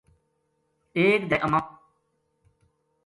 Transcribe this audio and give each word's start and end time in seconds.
ایک 0.97 1.21
دھیاڑے 1.29 1.43
اماں 1.51 1.65